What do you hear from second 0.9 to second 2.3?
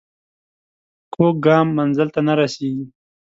کوږ ګام منزل ته